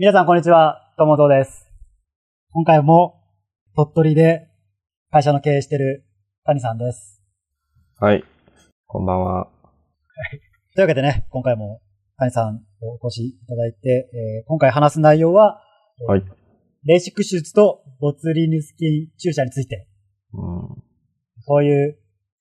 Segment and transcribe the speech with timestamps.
[0.00, 0.92] 皆さん、こんにちは。
[0.96, 1.66] ともとです。
[2.52, 3.20] 今回も、
[3.74, 4.46] 鳥取で
[5.10, 6.04] 会社の経営している
[6.44, 7.20] 谷さんです。
[7.98, 8.22] はい。
[8.86, 9.48] こんばんは。
[10.76, 11.80] というわけでね、今回も
[12.16, 15.64] 谷さんをお越しいただいて、えー今回話す内容は、
[16.00, 16.22] えーはい
[16.84, 19.88] レーシック手術とボツリヌス菌注射について、
[20.32, 20.82] うん。
[21.40, 21.98] そういう、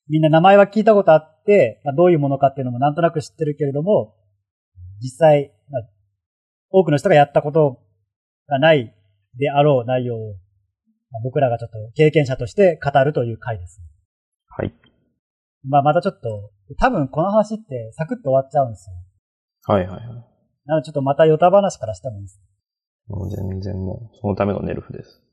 [0.10, 4.14] みんな名前は聞いたことあって、まあ、どういうものかっていうのもなんとなく知ってるけれども、
[5.02, 5.82] 実際、まあ、
[6.70, 7.80] 多くの人がやったこと
[8.48, 8.94] がない
[9.38, 10.34] であろう内容を、
[11.12, 13.82] まあ僕らがちょっと経験者として語るという回です。
[14.50, 14.74] はい。
[15.64, 18.96] まあ、またちょっと、多分この話ってサクッと終わっちゃうんですよ。
[19.74, 20.04] はいはいはい。
[20.66, 22.42] なのでちょっとまたヨタ話からしてもいいです
[23.08, 25.24] もう全然もう、そのためのネルフです。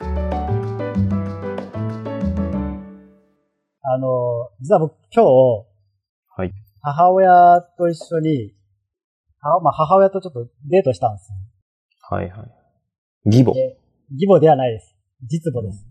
[3.84, 5.66] あの、実は僕今日、
[6.36, 6.52] はい。
[6.80, 8.54] 母親と一緒に、
[9.50, 11.36] はまあ、母親とちょっとデートしたんですよ。
[12.10, 12.50] はいはい。
[13.24, 13.52] 義母。
[13.54, 13.78] で
[14.12, 14.94] 義母ではないです。
[15.22, 15.86] 実母です。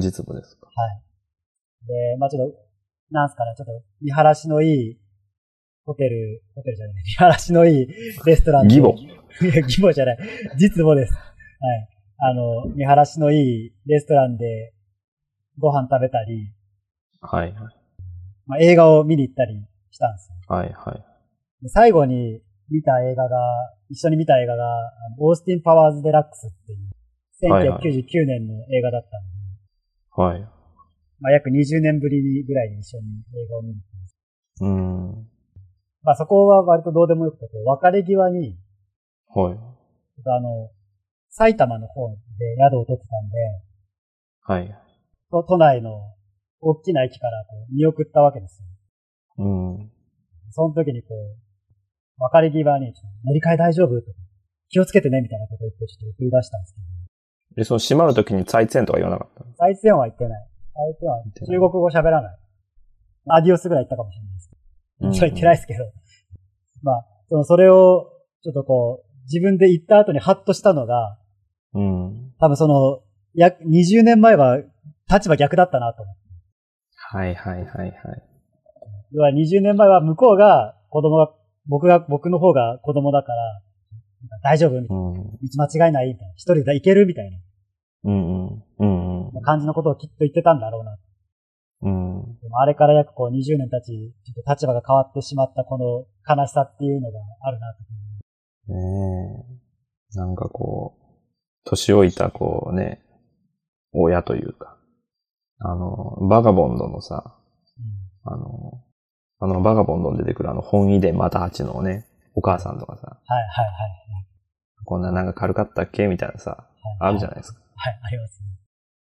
[0.00, 0.68] 実母ですか。
[1.86, 2.56] で、まあちょっと、
[3.10, 4.98] なんすかね、ちょっと見晴らしのいい
[5.84, 7.86] ホテル、ホテルじゃない、 見晴らしのいい
[8.24, 8.76] レストランで。
[8.76, 10.18] 義母いや、 義母じゃない。
[10.58, 11.12] 実母です。
[11.12, 11.18] は
[11.74, 11.88] い。
[12.18, 14.74] あの、見晴らしのいいレストランで
[15.58, 16.52] ご飯食べたり、
[17.20, 17.74] はいはい。
[18.46, 19.54] まあ、映画を見に行ったり
[19.90, 20.36] したんですよ。
[20.54, 21.04] はいはい。
[21.62, 22.40] で最後に
[22.72, 23.38] 見た映画が、
[23.88, 24.64] 一緒に見た映画が、
[25.18, 26.78] オースティン・パワーズ・デラックスっていう、
[27.50, 29.32] はいはい1999年の映画だったんで、
[30.14, 30.40] はい。
[31.18, 34.16] まあ約20年ぶりにぐらいに一緒に映画を見に行ってます。
[34.60, 35.28] うん。
[36.02, 38.58] まあそこは割とどうでもよくて、別れ際に、
[39.34, 39.54] はい。
[39.54, 40.70] あの、
[41.30, 43.38] 埼玉の方で宿を取ってたんで、
[44.42, 44.78] はい。
[45.30, 46.00] 都都内の
[46.60, 48.66] 大きな駅からこう見送ったわけですよ。
[49.38, 49.48] う
[49.82, 49.90] ん。
[50.50, 51.51] その時にこう、
[52.18, 52.92] 別れ際に、
[53.24, 54.00] 乗り換え大丈夫？
[54.68, 56.86] 気をつけてね、みたいなことを言ってちょっと送り出したんですけど、
[57.56, 59.54] で、その閉まるときに再ツェンとか言わなかったの？
[59.56, 60.48] 再戦は言ってない。
[60.74, 62.38] 再戦は言ってない中国語喋らない。
[63.28, 65.08] アディオスぐらい言ったかもしれないですけど。
[65.08, 65.84] うん一応言ってないですけど。
[66.82, 68.10] まあ、その、それを、
[68.42, 71.18] ちょっとこう、自分で言った後にハッとしたのが、
[71.74, 72.32] うん。
[72.40, 73.00] 多分その、
[73.34, 74.58] や、20年前は
[75.10, 76.20] 立場逆だったなと思って。
[76.94, 77.92] はいはいはいはい。
[79.12, 81.32] 要は20年前は向こうが子供が、
[81.66, 83.62] 僕が、僕の方が子供だから、
[84.42, 85.02] 大丈夫みたいな。
[85.02, 85.14] うん。
[85.14, 86.34] 道間違いないみたいな。
[86.34, 87.38] 一人で行けるみたいな
[88.04, 88.64] うんうん。
[88.78, 89.42] うんうん。
[89.42, 90.98] 感じのことをきっと言ってたんだろうな。
[91.82, 92.38] うん。
[92.40, 96.06] でもあれから約こう20年経ち、ちょっと立場が変わってしまったこの
[96.36, 98.72] 悲しさっていうのがあるなと。
[98.72, 99.44] ね
[100.14, 100.18] え。
[100.18, 101.02] なんかこう、
[101.64, 103.02] 年老いたこうね、
[103.92, 104.76] 親というか、
[105.58, 107.36] あの、バガボンドのさ、
[108.24, 108.84] あの、
[109.42, 113.74] あのバガボンドに出てくるあの本意でまた八のね、お母さんとかさ、はいはいはい。
[114.84, 116.06] こんななんか軽かったっけ？
[116.06, 116.62] みたいなさ、はい
[117.00, 117.60] あるじゃないですか。
[117.74, 118.46] はい、ありますね。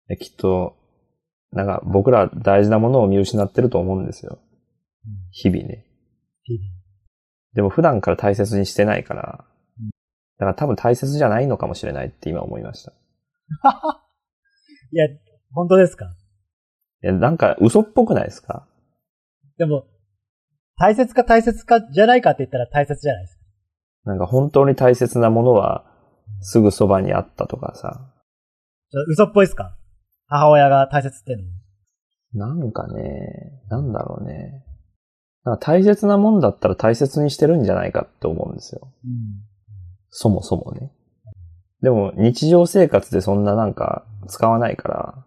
[0.09, 0.77] できっと、
[1.53, 4.39] なんか僕ら大事なものを見失ってると思うんですよ。
[5.07, 5.85] うん日々ね。
[6.45, 6.65] 日々
[7.55, 9.45] でも普段から大切にしてないから
[9.81, 9.87] うん、
[10.39, 12.93] だから多分大切じゃないのかもしれないって今思いました。
[14.93, 15.07] いや、
[15.53, 16.07] 本当ですか？
[17.03, 18.67] いや、なんか嘘っぽくないですか？
[19.59, 19.87] でも、
[20.79, 23.43] 大切か大切かじゃないかって言ったら大切じゃないですか。
[24.05, 25.85] なんか本当に大切なものは
[26.41, 28.13] すぐそばにあったとかさ。
[28.91, 29.75] ちょ嘘っぽいですか？
[30.27, 31.49] 母親が大切ってのに。
[32.35, 34.65] なんかね、なんだろうね。
[35.45, 38.93] なんか大切なもんだったら大切にしてるんじゃないかって思うんですよ。
[39.05, 39.13] うん。
[40.11, 40.93] そもそもね。
[41.83, 45.25] でも日常生活でそんななんか使わないから、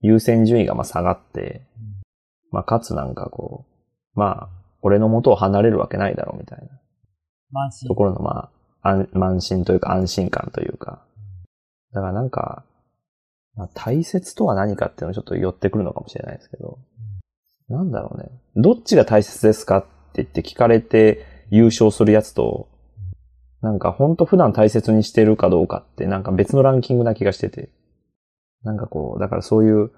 [0.00, 1.62] 優先順位がまあ下がって、
[2.50, 3.66] まあかつなんかこ
[4.14, 6.68] う、まあ、俺の元を離れるわけないだろうみたいな
[7.50, 7.94] 満身と。
[7.94, 8.50] ころのま
[8.82, 11.02] あ、安慢心というか安心感というか。
[11.92, 12.64] だからなんか、
[13.56, 16.78] まあ、大切とは何かっていうのはちょっと寄ってくるのかもしれないですけど、
[17.68, 18.30] なんだろうね。
[18.56, 22.68] どっちが大切ですかって言って聞かれて優勝するやつと、
[23.60, 27.70] なんかほんと普段大切にしてるかどうかってなんか別のランキングな気がしてて。
[28.64, 29.90] なんかこう、だからそういう、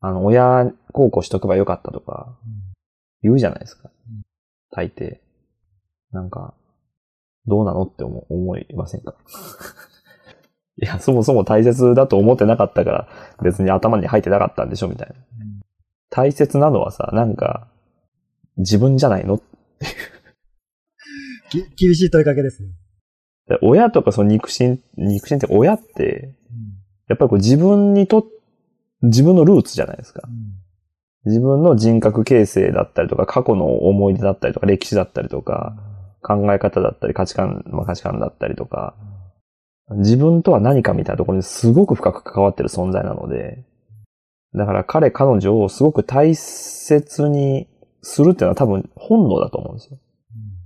[0.00, 2.36] あの、親孝行しとけばよかったとか、
[3.24, 4.22] 言うじゃないですかうん。
[4.70, 5.18] 大抵。
[6.12, 6.54] なんか、
[7.46, 9.14] どうなのって思思いませんか？
[10.80, 13.08] いや、そもそも大切だと思ってなかったから、
[13.42, 15.14] 別に頭に入ってなかったんでしょみたいな。
[15.16, 15.60] うん
[16.10, 17.66] 大切なのはさ、なんか、
[18.56, 19.40] 自分じゃないの？
[21.50, 22.68] き厳しい問いかけですね。
[23.48, 26.74] で親とかその肉親、肉親って親って、うん
[27.08, 28.24] やっぱりこう自分にとっ、
[29.02, 30.22] 自分のルーツじゃないですか。
[30.26, 30.63] うん
[31.26, 35.76] 自分の人格形成だったりとか、過去の思い出だったりとか、歴史だったりとか、
[36.22, 38.94] 考え方だったり価値観、まあ価値観だったりとか、
[39.90, 43.64] 自分とは何かみたいなところにすごく深く関わってる存在なので、
[44.54, 47.68] だから彼、彼女をすごく大切に
[48.02, 49.98] するっていうのは多分本能だと思うんですよ。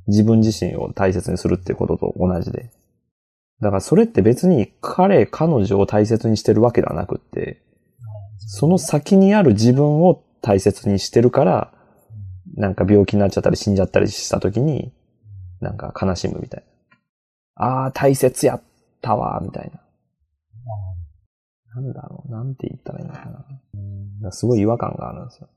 [0.06, 2.70] 自分自身を大切にするっていうことと同じで。
[3.60, 7.62] だからそれって別に彼、彼女を大切にしてるわけではなくって、
[8.38, 11.72] その先にある自分を大切にしてるから、
[12.56, 14.92] なんか病気になっちゃったり死んじゃったりした時に、
[15.60, 16.64] なんか悲しむみたい
[17.56, 17.66] な。
[17.66, 18.62] ああ、大切やっ
[19.00, 19.80] たわ、みたいな。
[21.74, 23.26] なんだろう、なんて言ったらいいのかな。
[23.26, 23.44] だか
[24.22, 25.48] らすごい違和感があるんですよ。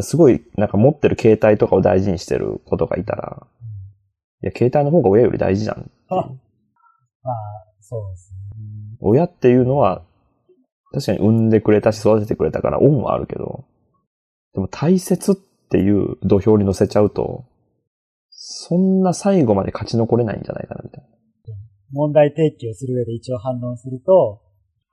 [0.00, 3.46] すごい、なんか持ってる携帯とかを大事にしてる子とかいたら、
[4.42, 5.90] いや、携帯の方が親より大事じゃん。
[6.08, 6.34] あまあ、
[7.80, 8.38] そうですね。
[9.00, 10.02] 親っていうのは、
[10.92, 13.64] 確かに産んでくれたし育ててくれたから恩はあるけど、
[14.54, 15.34] でも大切っ
[15.70, 17.46] ていう土俵に乗せちゃうと、
[18.30, 21.04] そんな最後まで勝ち残れないんじゃないかなみたい
[21.92, 24.42] 問題提起をする上で一応反論すると、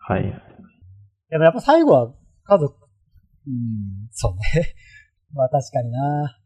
[0.09, 0.15] な。
[0.15, 0.23] はい。
[1.29, 2.13] でもやっぱ最後は
[2.43, 2.75] 家族。
[3.47, 4.75] うん、そうね。
[5.33, 6.39] まあ確かにな。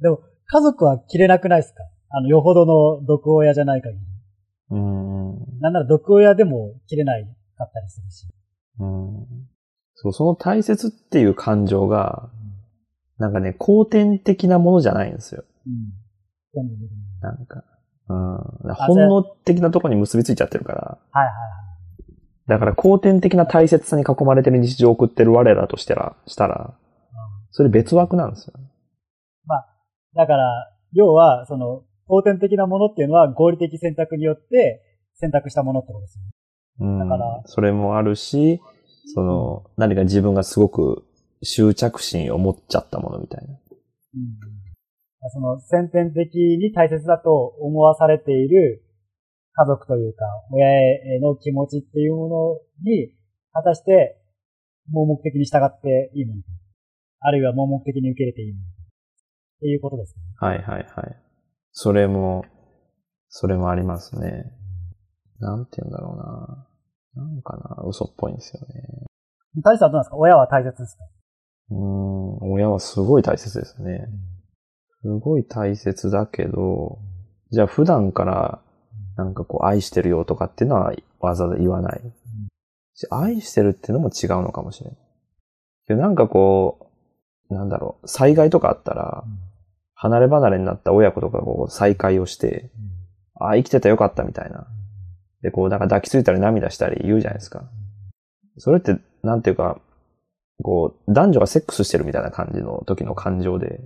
[0.00, 1.82] でも、家族は切れなくないですか？
[2.10, 4.04] あの、よほどの毒親じゃない限り。
[4.70, 5.60] うーん。
[5.60, 7.24] なんなら毒親でも切れない
[7.56, 8.28] かったりするし。
[8.78, 9.26] うん。
[10.04, 12.28] そう、その大切っていう感情が、
[13.18, 15.44] なんかね、後天的なものじゃないんですよ。
[16.54, 16.68] うん。
[17.20, 17.64] なんか。
[18.08, 18.74] うん。
[18.74, 20.98] 本能的なところに結びついちゃってるから。
[21.10, 21.32] はいはい
[22.46, 26.74] だから後天的な大切さに囲まれてる日常を送ってる我らとしたら、したら、
[27.52, 28.52] それ別枠なんですよ。
[30.14, 34.82] だから、要は、その、後天的なものっていうのは合理的選択によって
[35.14, 36.30] 選択したものってことですよね。
[36.80, 38.60] うんだからそれもあるし、
[39.06, 41.04] その、何か自分がすごく
[41.42, 43.54] 執着心を持っちゃったものみたいな。
[43.54, 45.30] うん。
[45.30, 48.82] その、先天的に大切だと思わされている
[49.54, 53.14] 家族というか、親への気持ちっていうものに、
[53.52, 54.20] 果たして、
[54.90, 56.48] 盲目的に従っていいものか。
[57.20, 58.70] あるいは盲目的に受け入れていいものか。
[59.56, 60.22] っていうことですね。
[60.36, 61.16] はいはいはい。
[61.72, 62.44] それも、
[63.28, 64.52] それもありますね。
[65.38, 66.68] なんて言うんだろうな。
[67.16, 69.06] なんかな、嘘っぽいんですよね。
[69.62, 70.16] 大切はどうなんですか？
[70.16, 71.04] 親は大切ですか？
[71.70, 74.08] うーん、親はすごい大切ですね。
[75.02, 76.98] すごい大切だけど、
[77.50, 78.60] じゃあ普段から、
[79.16, 82.00] なんかこう、愛してるよとかっていうのはわざわざ言わない。
[82.94, 84.98] し愛してるっていうのも違うのかもしれない。
[85.86, 86.90] けどなんかこ
[87.50, 89.24] う、なんだろう、災害とかあったら、
[89.94, 92.70] 離れ離れになった親子とかがこう再会をして、
[93.38, 94.66] あ、生きてたよかったみたいな。
[95.44, 97.64] で、こう、なんか抱きついたり涙したり言うじゃないですか。
[98.58, 99.78] それって、なんていうか、
[100.62, 103.80] こう、男女がセックスしてるみたいな感じの時の感情で、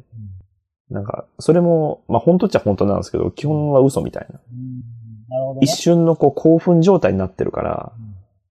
[0.88, 4.38] なんか、それも、まあ本当っちゃ本当なんですけど、基本は嘘みたいな。
[4.50, 4.82] うん
[5.28, 5.60] なね。
[5.62, 8.08] 一瞬のこう興奮状態になってるから、うん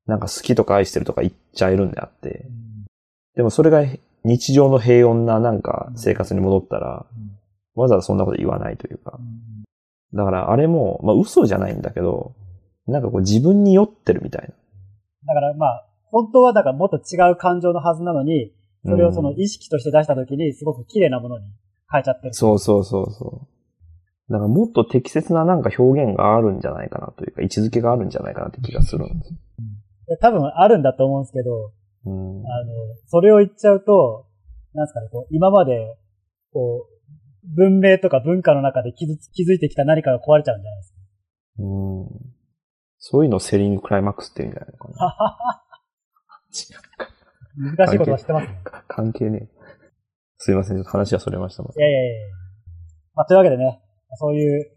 [0.08, 2.86] なんか好きとか愛してるとか言っちゃえるんであってう、ん
[3.36, 3.84] でもそれが
[4.24, 7.06] 日常の平穏ななんか生活に戻ったら、
[7.76, 9.22] わざわざそんなこと言わないというかう。
[9.22, 9.64] ん
[10.14, 12.32] だからあれも、まあ嘘じゃないんだけど、
[12.88, 14.54] なんかこう自分に酔ってるみたい
[15.28, 18.54] だからまあ、本当はだからもっと違う感情のはずなのに、
[18.84, 18.92] な。
[18.92, 21.46] それをそのうん意識として出したときに、すごく綺麗なものに
[21.92, 22.34] 変えちゃってる。
[22.34, 23.48] そうそうそうそ
[24.30, 24.32] う。
[24.32, 29.32] だからもっと適切ななんか表現があるんじゃないかなというか、位置づけがあるんじゃないかなって気がするんです。
[30.08, 31.72] で多分あるんだと思うんですけど、
[32.06, 32.46] うん。
[32.46, 32.72] あの、
[33.08, 34.28] それを言っちゃうと、
[34.74, 35.98] なんですかね、こう、今まで、
[36.54, 40.98] こう、文明とか文化の中で気づ気づいてきた何かが壊れちゃうんじゃないですか。
[41.60, 41.66] う
[42.04, 42.37] ん。
[43.00, 45.50] そういうのをセリングクライマックスって言うんじゃないのかな。
[46.52, 47.18] 違うか
[47.78, 48.62] 難しいことは知ってますね。
[48.64, 49.58] か関係ねえ。
[50.38, 51.80] すいません、ちょっと話がそれましたもん。
[51.80, 52.28] いやいやいや
[53.16, 53.82] まあ、というわけでね、
[54.20, 54.72] そういう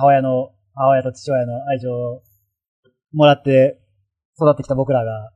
[0.00, 2.22] 母親の、母親と父親の愛情を
[3.12, 3.80] もらって
[4.36, 5.32] 育ってきた僕らが、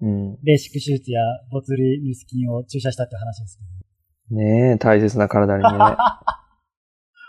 [0.00, 0.38] うん。
[0.42, 1.20] レーシック手術や
[1.52, 4.36] ボツリヌス菌を注射したって話ですけど。
[4.36, 5.68] ねえ、大切な体にね。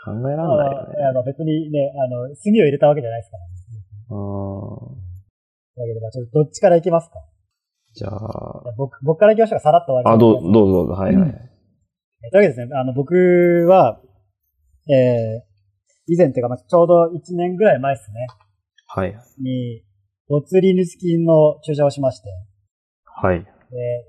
[0.04, 0.96] 考えらんないよね。
[1.14, 3.53] ま あ別にね、あの、炭を入れたわけじゃないですからね。
[4.14, 5.04] うん。
[5.76, 7.16] というわけで、まあちょっとどっちから行きますか？
[7.94, 9.64] じゃあ、じゃあ僕、僕から行きましょうか。
[9.64, 11.32] さらっと終わあ、りどう、どうぞどうぞ、はいはい。
[11.32, 11.42] というわ
[12.32, 13.14] けでですね、あの、僕
[13.68, 14.02] は、
[14.90, 15.42] えー、
[16.08, 18.28] 以前っていうか、まあ、ちょうど1年ぐらい前ですね、
[18.88, 19.16] はい。
[19.42, 19.84] に、
[20.28, 22.30] ボツリヌス菌の注射をしまして、
[23.06, 23.40] はい。
[23.40, 23.46] で、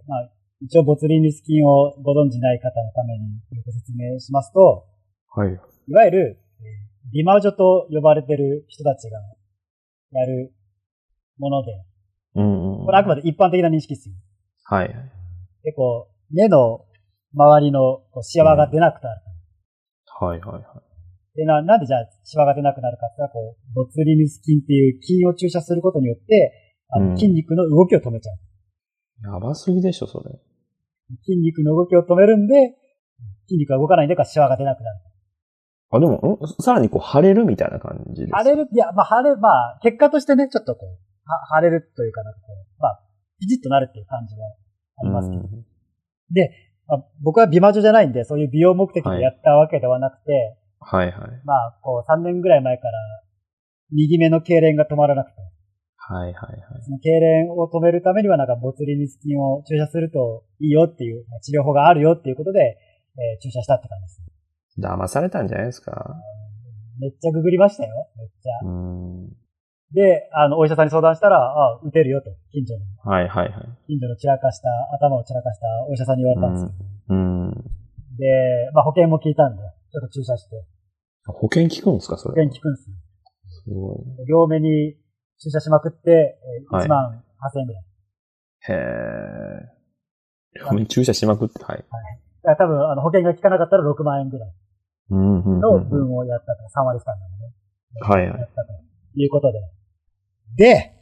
[0.09, 0.31] まあ、
[0.63, 4.87] 一応ボツリヌス菌をご存知ない方のためにご説明しますと、
[5.35, 5.53] はい。
[5.89, 9.19] いわゆる、えーリマウジョと呼ばれてる人たちが
[10.15, 10.53] やる
[11.39, 11.73] もので、
[12.37, 12.87] うんうん。
[12.87, 14.15] これあくまで一般的な認識ですよ。
[14.65, 14.89] はい。
[15.63, 16.85] 結構、目の
[17.35, 19.21] 周りのこうシワが出なくなる。
[20.21, 21.37] はいはいはい。
[21.37, 29.35] で、な、なんでじゃあ、シワが出なくなるかって言ったら、こう、ボツリヌス菌っていう菌を注射することによって、あのうん筋肉の動きを止めちゃう。
[29.35, 30.31] やばすぎでしょ、それ。
[31.25, 32.55] 筋肉の動きを止めるんで、
[33.49, 35.01] 筋肉が動かないんでかシワが出なくなる。
[35.97, 36.63] あ、でも、ん？
[36.63, 38.33] さらにこう、腫れるみたいな感じです。
[38.37, 40.89] 腫れる、いや、まあ、腫れ、まあ、結果としてね、ちょっとこう、
[41.31, 43.01] は腫れるというかなんかこう、まあ、
[43.41, 44.49] ピチッとなるっていう感じは
[44.99, 45.43] ありますけど。
[45.43, 45.65] うん
[46.87, 51.15] まあ、僕は美魔女じゃないんで、そういう美容目的でやったわけではなくて、はいはい。
[51.45, 52.99] まあ、こう、3年ぐらい前から、
[53.91, 55.41] 右目の痙攣が止まらなくて、
[55.97, 56.83] はいはいはい。
[56.85, 64.34] その痙攣を止めるためにはなんかボツリヌス菌を注射するといいよっていう、まあ治療法があるよっていうことで、えー注射したって感じです。
[64.79, 66.17] 騙されたんじゃないですか？
[67.01, 68.09] めっちゃググりましたよ。
[68.17, 68.67] めっちゃ。
[68.67, 69.29] うん。
[69.93, 72.83] で、あの、お医者さんに相談したら、あ打てるよと、近所に。
[73.05, 73.69] はいはいはい。
[73.87, 76.87] 近所の散らかした、頭を散らかしたお医者さんに言われたんですよ。
[77.11, 77.51] うん。
[78.19, 79.63] で、まあ保険も効いたんで、
[79.93, 80.65] ちょっと注射して、
[81.27, 82.45] 保険効くんですかそ保れ。
[82.45, 82.97] 険効くんですよ。
[83.65, 84.25] すごいね。
[84.29, 84.97] 両目に
[85.39, 87.85] 注射しまくって、えーはい1万8000円ぐらい。
[88.69, 90.65] へえ。
[90.69, 91.85] ごめん注射しまくって、はい。
[92.43, 94.53] だから多分、あの、保険が効かなかったら6万円ぐらい
[95.11, 95.89] のうん。
[95.89, 97.53] 分をやったと、3割負担なんでね。
[98.01, 98.73] はいはいやったと
[99.15, 99.61] いうことで。
[100.57, 100.93] で、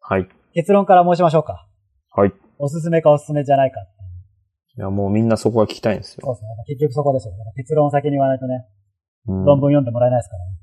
[0.00, 0.28] はい。
[0.54, 1.66] 結論から申しましょうか。
[2.10, 2.28] はい。
[2.28, 3.84] いおすすめかおすすめじゃないかい
[4.78, 4.80] う。
[4.80, 6.20] や、もうみんなそこは聞きたいんですよ。
[6.24, 6.48] そうですね。
[6.66, 7.34] 結局そこですよ。
[7.56, 8.66] 結論を先に言わないとね、
[9.26, 10.58] うん論文読んでもらえないですからね。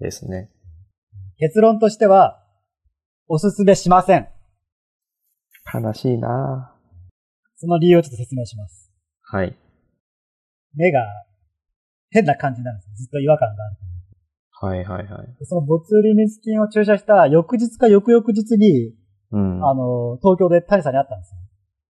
[0.00, 0.50] ですね。
[1.38, 2.44] 結論としては、
[3.28, 4.28] おすすめしません。
[5.72, 6.74] 悲しいな
[7.56, 8.90] その理由をちょっと説明します。
[9.22, 9.56] はい。
[10.74, 11.00] 目が
[12.10, 12.94] 変な感じなんですよ。
[12.96, 13.76] ずっと違和感がある。
[14.60, 15.26] はいはいはい。
[15.38, 18.94] でそのボツリヌス菌を注射した翌日か翌々日に、
[19.30, 19.64] うん。
[19.64, 21.38] あの、東京で谷さんに会ったんですよ。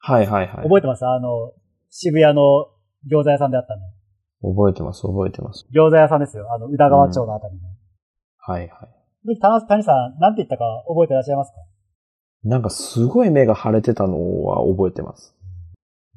[0.00, 0.64] はいはいはい。
[0.64, 1.06] 覚えてます？
[1.06, 1.52] あの、
[1.90, 2.42] 渋谷の
[3.10, 4.52] 餃子屋さんで会ったの。
[4.54, 5.66] 覚えてます、覚えてます。
[5.72, 6.52] 餃子屋さんですよ。
[6.52, 7.60] あの、宇田川町のあたりの。
[8.38, 8.88] はいは
[9.24, 9.28] い。
[9.28, 11.58] で、谷谷さん、なんて言ったか覚えてらっしゃいますか？
[12.42, 15.36] なんかすごい目が腫れてたのは覚えてます。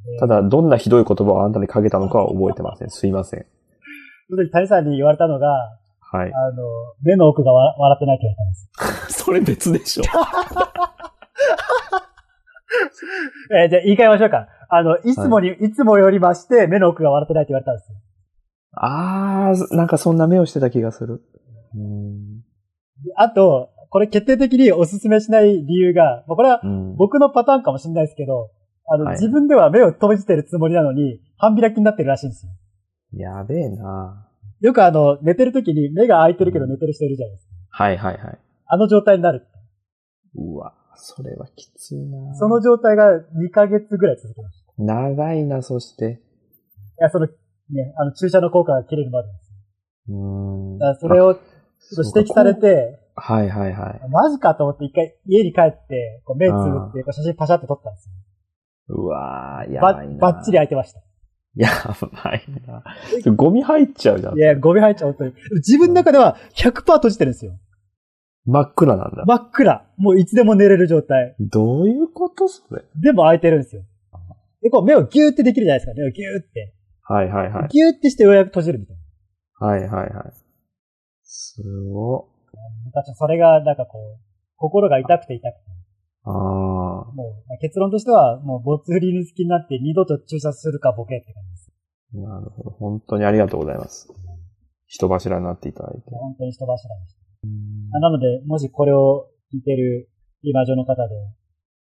[0.06, 2.90] でただ、どんなひどい言葉をあなたにかけたのかは覚えてません。
[2.90, 3.46] すいません。
[4.34, 5.48] その時谷さんに言われたのが、
[6.02, 6.32] はい。
[6.34, 6.64] あの、
[7.04, 8.70] 目の奥がわ笑ってないって言われたんです。
[9.24, 10.04] それ別でしょ。
[13.56, 14.48] えーじゃあ言い換えましょうか。
[14.70, 17.98] あの、いつもに、い、つもよりまして、目の奥が笑ってないって言われたんですよ。
[18.74, 21.22] あー、なんかそんな目をしてた気がする。
[21.76, 22.42] うん。
[23.16, 26.96] あと、これ決定的にお勧めしない理由が、もうこれはうん。
[26.96, 28.50] 僕のパターンかもしれないですけど、
[28.88, 32.52] あの、はい自分では目を閉じてるつもりなのに、半開きになってるらしいんですよ。
[33.16, 34.28] やべえな
[34.62, 37.54] よくあの、寝てる時に目が開いてるけどうん寝てる人いるじゃないですか。
[37.70, 38.40] はいはいはい。
[38.66, 39.46] あの状態になる。
[40.36, 43.06] うわ、それはきついなその状態が
[43.36, 44.84] 2ヶ月ぐらい続きました。
[44.84, 46.22] 長いな、そして。
[47.00, 49.52] いや、その、ね、あの、注射の効果が切れるまでです。
[50.10, 50.78] うーん。
[50.80, 51.38] だそれを、
[51.92, 53.22] 指摘されて、あ。
[53.22, 54.10] はいはいはい。
[54.10, 58.96] マジかと思って一回家に帰って、こう目つぶって、写真パシャって撮ったんですよ。
[58.96, 60.18] うわー、やばばいな。
[60.18, 61.02] ばっちり開いてました。
[61.58, 61.70] や
[62.24, 62.84] ばいな。
[63.36, 64.40] ゴミ入っちゃうじゃんい。
[64.40, 65.34] や、ゴミ入っちゃう、本当に。
[65.58, 67.54] 自分の中では100%閉じてるんですよ。
[68.46, 69.24] 真っ暗なんだ。
[69.26, 69.86] 真っ暗。
[69.98, 71.36] もういつでも寝れる状態。
[71.40, 72.84] どういうことそれ？
[72.96, 73.84] でも開いてるんですよ。
[74.62, 75.94] で、こう目をギューってできるじゃないですか。
[75.96, 76.74] 目をギューって。
[77.04, 77.68] はいはいはい。
[77.70, 78.96] ギューってしてようやく閉じるみたい
[79.60, 79.68] な。
[79.68, 80.34] はいはいはい。
[81.24, 82.28] すご
[82.94, 84.20] なんかそれが、なんかこう、
[84.58, 85.60] 心が痛くて痛くて。
[86.26, 86.83] ああ。
[87.14, 91.72] もう、結論としては、もう、ボツリヌス菌になって二度と注射するかボケって感じです。
[92.14, 92.70] なるほど。
[92.72, 94.08] 本当にありがとうございます。
[94.88, 96.02] 人柱になっていただいて。
[96.12, 98.00] 本当に人柱でした。
[98.00, 100.10] なので、もしこれを聞いてる
[100.44, 101.16] 今女の方で、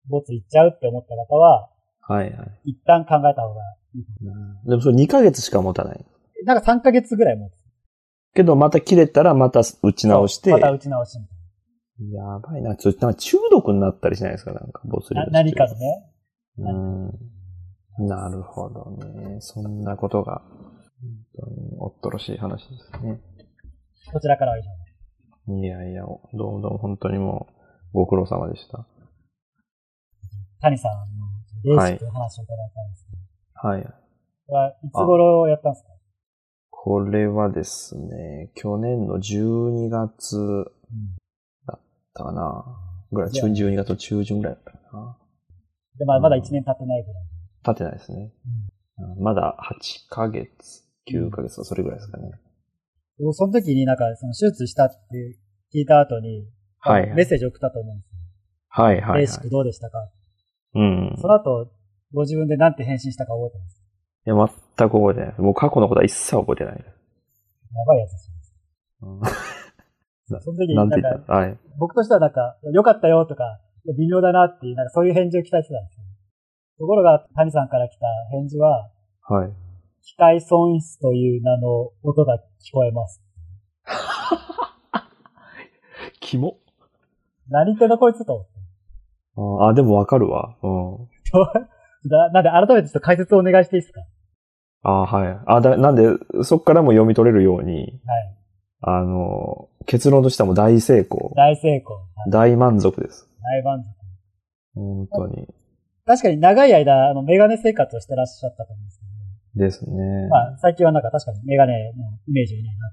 [0.08, 2.70] ボツいっちゃうって思った方は、はいはい。
[2.70, 3.62] 一旦考えた方が
[3.94, 4.68] いい。
[4.68, 6.04] でもそれ2ヶ月しか持たない。
[6.44, 7.52] なんか3ヶ月ぐらい持つ。
[8.34, 10.50] けどまた切れたらまた打ち直して。
[10.50, 11.38] また打ち直しみたい
[12.00, 12.76] やばいな。
[12.76, 14.52] ちょっと中毒になったりしないですか？
[14.52, 16.10] なんか、ボツリ何かのね。
[16.58, 16.72] う
[18.04, 18.06] ん。
[18.06, 19.36] なるほどね。
[19.40, 23.20] そんなことが、本当におっとろしい話ですね。
[24.12, 24.70] こちらからは以上で
[25.46, 25.52] す。
[25.52, 27.48] いやいや、どうもどうも本当にも
[27.92, 28.86] う、ご苦労様でした。
[30.62, 33.10] 谷さんの、レーシックの話を伺ったんですけ
[33.62, 33.82] ど、はい。
[33.82, 33.88] こ
[34.48, 35.90] れはいつ頃やったんですか？
[36.70, 40.70] これはですね、去年の12月だ
[42.10, 42.64] ったかな。
[43.12, 45.16] ぐらい、中12月の中旬ぐらいだったかな。
[45.98, 47.24] で、まあ、まだ1年経ってないぐらい。
[47.64, 48.32] 経ってないですね。
[48.44, 48.70] うん
[49.18, 52.32] まだ8ヶ月、9ヶ月、それぐらいですかね。
[53.18, 55.38] 僕その時になんか、その手術したって
[55.74, 56.46] 聞いた後に、
[56.80, 58.18] はいはいメッセージ送ったと思うんですよ。
[58.68, 59.48] はいはい、はいレーシック。
[59.48, 59.98] どうでしたか、
[60.74, 61.16] うん。
[61.18, 61.70] その後、
[62.12, 63.58] ご自分で何て返信したか覚えて
[64.34, 64.52] ます？
[64.52, 65.40] いや、全く覚えてないです。
[65.40, 66.86] もう過去のことは一切覚えてないです。
[67.86, 68.32] ばいやつです。
[69.00, 69.20] うん
[70.40, 71.58] その時にななんんか、はい。
[71.78, 73.58] 僕としてはなんか、良かったよとか、
[73.98, 76.04] 微妙だなっていう、なんかそういう返事を期待してたんですよ。
[76.78, 78.88] ところが、谷さんから来た返事は、
[79.28, 79.52] はい。
[80.02, 83.22] 機械損失という名の音が聞こえます。
[86.20, 86.58] キモ。
[87.48, 88.50] 何言ってんのこいつと思って。
[89.70, 90.56] あ、でもわかるわ。
[90.62, 91.08] うん。
[92.08, 94.00] だなんで改めてちょっと解説をお願いしていいですか？
[94.82, 95.38] あはい。
[95.46, 96.04] あ、だ、なんで、
[96.42, 98.28] そっからも読み取れるように、はい。
[98.82, 101.32] あの、結論としてはもう大成功。
[101.36, 101.94] 大成功。
[101.96, 103.26] はい大満足です。
[103.42, 103.86] 大満足。
[104.74, 105.48] 本当に。
[106.04, 109.04] 確かに長い間、あの、メガネ生活をしてらっしゃったと思うんですけ
[109.58, 110.28] ど、ですね。
[110.28, 112.90] まあ、最近はなんか確かにメガネのイメージがないな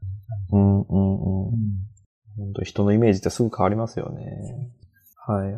[0.50, 1.52] と思ってうんうんうん。
[2.38, 4.72] 本当人のイメージってすぐ変わりますよね。
[5.28, 5.52] はい。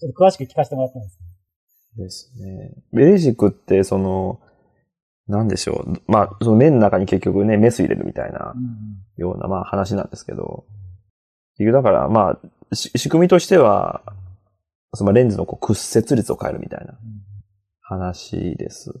[0.00, 2.02] ちょっと詳しく聞かせてもらってもいいですか？
[2.02, 2.72] ですね。
[2.92, 4.40] ベーシックって、その、
[5.26, 6.02] なんでしょう。
[6.06, 8.54] まあ、その麺の中に結局ね、メス入れるみたいな
[9.16, 10.64] ような、まあ話なんですけど。
[11.56, 12.38] 結局だから、ま
[12.70, 14.02] あ、し仕組みとしては、
[14.92, 16.94] そのレンズのこう屈折率を変えるみたいな
[17.80, 18.92] 話です。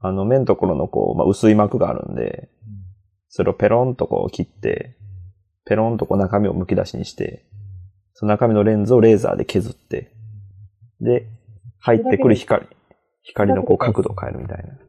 [0.00, 2.48] あの、面のところのこう、まあ、薄い膜があるんで、
[3.28, 4.96] それをペロンとこう切って、
[5.64, 7.44] ペロンとこう中身を剥き出しにして、
[8.14, 10.12] その中身のレンズをレーザーで削って、
[11.00, 11.26] で、
[11.78, 12.66] 入ってくる光、
[13.22, 14.85] 光のこう角度を変えるみたいな。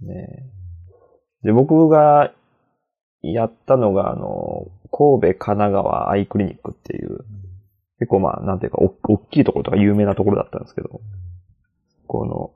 [0.00, 0.50] ね。
[1.42, 2.32] で、僕が
[3.22, 7.24] やったのが、あの、神戸、神奈川アイクリニックっていう、
[7.98, 11.00] 結構まあ、なんていうか、お大きいところとか有名なところだったんですけど、
[12.06, 12.52] この、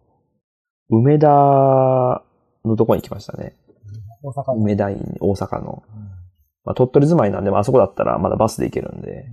[0.88, 1.28] 梅田
[2.64, 3.56] のところに来ましたね。
[4.22, 4.62] 大阪の。
[4.62, 5.82] 梅田院、大阪の。
[6.64, 9.26] まあ、鳥取住まいなんで、まあ、あそこだったらまだバスで行けるんで、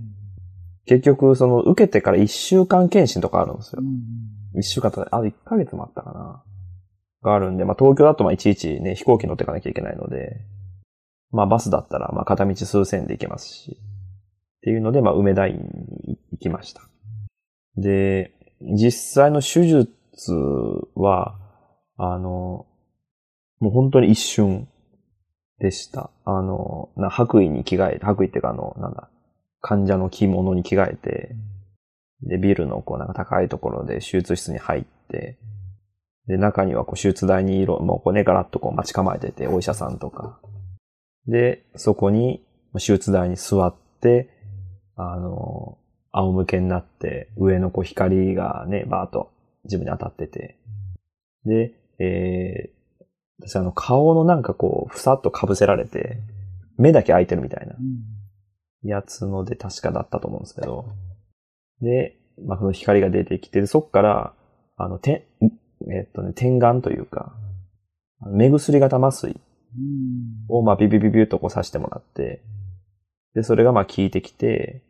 [0.86, 3.82] 結局、その、受けてから1週間検診とかあるんですよ。
[4.56, 6.42] 1週間とか、あ、1ヶ月もあったかな。
[7.22, 10.40] があるんで、まあ、東京だとまあ、いちいちね、飛行機乗ってかなきゃいけないので、
[11.30, 15.56] まあ、バスだったら、まあ、片道数千で行けますし、っていうので、まあ、梅田院
[16.06, 16.82] に行きました。
[17.76, 19.88] で、実際の手術
[20.94, 21.38] は、
[21.96, 22.66] あの、
[23.60, 24.68] もう本当に一瞬
[25.58, 26.10] でした。
[26.24, 29.10] あの、な白衣に着替えて、白衣っていうかあの、なんだ、
[29.60, 31.36] 患者の着物に着替えて、
[32.22, 35.38] で、ビルのこうなんか高いところで手術室に入って、
[36.30, 40.38] で、中にはこう手術台に色、もうこうね、ガラッとこう待ち構えてて、お医者さんとか。
[41.26, 42.40] で、そこに
[42.74, 44.30] 手術台に座って、
[44.94, 45.76] あの、
[46.12, 49.32] 仰向けになって、上のこう光がね、バーっと
[49.64, 50.56] 自分に当たってて。
[51.44, 53.04] で、えー、
[53.40, 56.18] 私あの顔のなんかこう、ふさっと被せられて、
[56.78, 57.74] 目だけ開いてるみたいな
[58.84, 60.86] やつので確かだったと思うんですけど。
[61.80, 62.16] で、
[62.46, 64.34] まあ、その光が出てきて、そっから、
[64.76, 65.28] あの、て、
[65.88, 67.34] えっとね、点眼というか、
[68.26, 69.40] 目薬型麻酔
[70.48, 72.42] を、まあ、ビビビビュッとこう刺してもらって、
[73.34, 74.82] で、それがまあ効いてきて、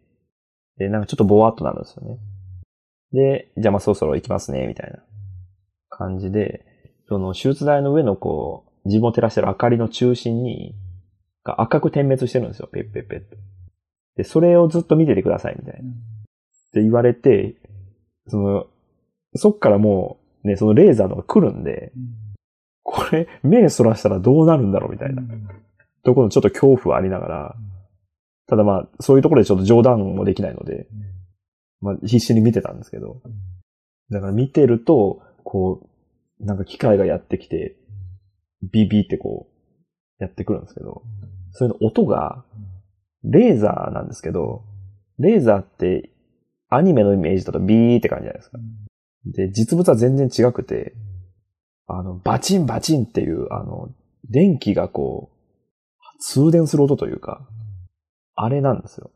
[0.78, 2.18] で、なんかちょっとボワっとなるんですよね。
[3.12, 4.98] で、じゃあまあそろそろ行きますね、みたいな
[5.90, 6.64] 感じで、
[7.08, 10.74] その手術台の上のこう、自分を照らしてる明かりの中心に、
[11.44, 13.36] が赤く点滅してるんですよ、ペッペッペッと。
[14.16, 15.90] で、それをずっと見ててください、みたいな。
[15.90, 15.92] っ
[16.72, 17.56] て言われて、
[18.28, 18.66] その、
[19.34, 21.92] そっからもう、ね、そのレーザーのが来るんで、
[22.82, 25.22] これ、目そらしたらどうなるんだろうみたいな。
[26.02, 27.56] ところのちょっと恐怖はありながら、
[28.46, 30.86] ただまあ、そういうところでちょっと冗談もできないので、
[31.80, 33.22] まあ、必死に見てたんですけど、
[34.10, 35.88] だから見てると、こ
[36.40, 37.76] う、なんか機械がやってきて、
[38.62, 39.48] ビビってこ
[40.18, 41.02] う、やってくるんですけど、
[41.52, 42.44] それの音が、
[43.22, 44.64] レーザーなんですけど、
[45.18, 46.10] レーザーって、
[46.70, 48.58] アニメのイメージだとビーって感じじゃないですか。
[49.26, 50.94] で、実物は全然違くて、
[51.86, 53.90] あの、バチンバチンっていう、あの、
[54.28, 57.46] 電気がこう、通電する音というか、
[58.34, 59.10] あれなんですよ。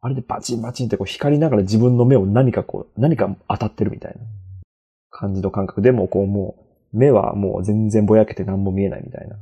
[0.00, 4.20] あれでバチンバチンってこう光りながら自分の目を何かこう、何か当たってるみたいな
[5.10, 6.56] 感じの感覚でもこうも
[6.92, 9.36] う、目はもう全然ぼやけて何も見えないみたいな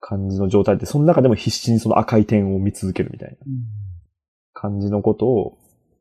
[0.00, 3.36] 感じの状態で、その中でも必死にその赤い点を見続けるみたいな
[4.52, 5.58] 感じのことを、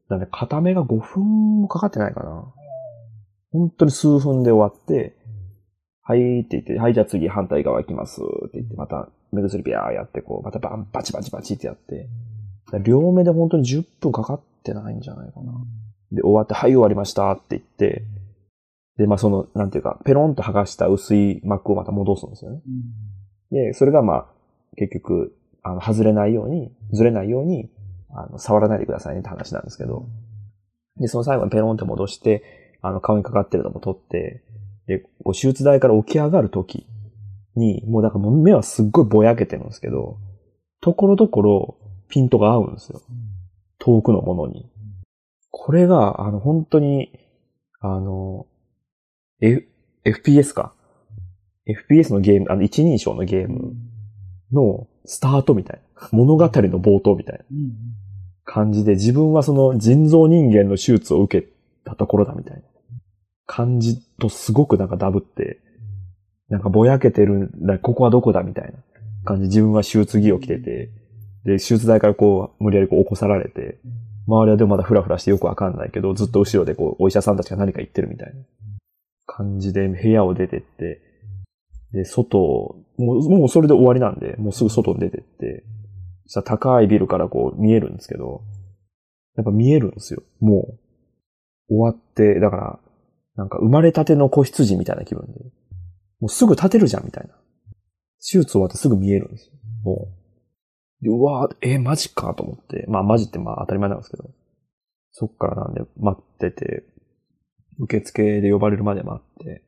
[0.08, 2.54] なんで片目が5分もかかってないかな。
[3.54, 5.16] 本当に数分で終わって、
[6.02, 12.10] はいって言って、はいじゃあ次反対側行きますって言って、また目薬ビャーやって、こう、またバンバチバチバチってやって、
[12.84, 15.54] 両目で本当に10分かかってないんじゃないかな。
[16.12, 18.04] で、終わって、はい終わりましたって言って、
[18.98, 22.62] で、まあその、なんていうか、ペロンと剥がした薄い膜をまた戻すんですよね。
[23.52, 24.26] で、それがまあ、
[24.76, 27.70] 結局、あの、外れないように、ずれないように、
[28.10, 30.08] あの、触らないでくださいねって話なんですけど、
[31.00, 34.44] で、その最後にペロンって戻して、あの、顔にかかってるのも取って、
[34.88, 36.86] で、こう手術台から起き上がるとき
[37.56, 40.18] に、もうだからもう目はすっごいぼやけてるんですけど、
[40.82, 41.78] ところどころ
[42.10, 43.02] ピントが合うんですよ。
[43.80, 44.70] 遠くのものに。
[45.50, 47.18] これが、あの、本当に、
[47.80, 48.48] あの、
[49.40, 49.66] F、
[50.04, 50.74] FPS か。
[51.66, 53.74] FPS のゲーム、あの、一人称のゲーム
[54.52, 56.10] のスタートみたいな。
[56.12, 56.50] 物語の
[56.82, 57.46] 冒頭みたいな
[58.44, 61.48] 感じで、自分はその人造人間の手術を受け
[61.86, 62.62] たところだみたいな
[63.46, 65.60] 感じとすごくなんかダブって、
[66.50, 68.74] なんかぼやけてるんだ、ここはどこだみたいな
[69.26, 69.44] 感じ。
[69.48, 70.90] 自分は手術着を着てて、
[71.46, 73.80] で、手術台からこう、無理やりこう起こさられて、
[74.28, 78.34] 周りはでもまだフラフラしてよくわかんないけど、ずっと後ろでこう、お医者さんたちが何か言ってるみたいな
[79.26, 81.02] 感じで部屋を出てって、
[81.92, 85.64] で、外、もう、もうそれで終わりなんで、もうすぐ外に出てって、
[86.26, 88.42] そした高いビルからこう見えるんですけど、
[89.36, 90.24] やっぱ見えるんですよ。
[90.40, 90.78] も
[91.70, 92.80] う、終わって、だから、
[93.36, 95.40] なんか生まれたての子羊みたいな気分で、
[96.20, 97.34] もうすぐ立てるじゃんみたいな。
[98.20, 99.54] 手術終わってすぐ見えるんですよ。
[99.84, 100.08] も
[101.02, 101.04] う。
[101.04, 102.86] でうわぁ、えーマジかと思って。
[102.88, 104.30] まあマジってまあ当たり前なんですけど。
[105.12, 106.84] そっからなんで待ってて、
[107.80, 109.64] 受付で呼ばれるまで待って、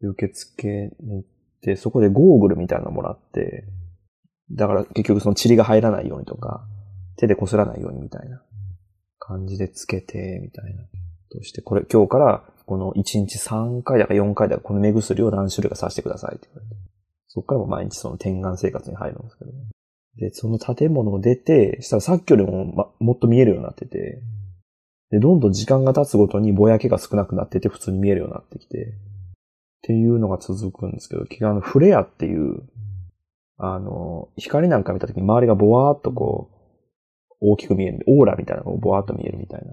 [0.00, 0.68] 受付
[1.00, 1.28] に行っ
[1.62, 3.64] て、そこでゴーグルみたいなのもらって、
[4.52, 6.66] だから結局その塵が入らないようにとか、
[7.16, 8.42] 手で擦らないようにみたいな
[9.18, 10.84] 感じでつけて、みたいな。
[11.30, 16.82] として、これ今日からこの1日3回だか4回だかこの目薬を何種類かさせてくださいって言われて。
[17.28, 19.50] そっからも毎日その点眼生活に入るんですけど。
[20.18, 24.20] で、その建物を出て、したらさっきよりも、ま、もっと見えるようになってて、
[25.10, 28.90] で、どんどん時間が経つごとにぼやけが少なくなってて普通に見えるようになってきて、っ
[29.82, 32.62] ていうのが続くんですけど、結局あの、フレアっていう、
[33.56, 39.72] あの、光なんか見た時に周りがぼわーっとこう、大きく見える、オーラみたいなのがぼわーっと見えるみたいな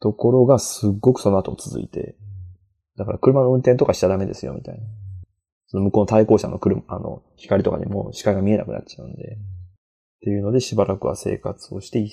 [0.00, 2.16] ところがすっごくその後続いて、
[2.96, 4.80] だから車の運転とかしちゃダメですよみたいな。
[5.68, 9.36] その向こうの対向車の車、あの、光とかにも視界が見えなくなっちゃうんで、っ
[10.22, 12.04] ていうのでしばらくは生活をして、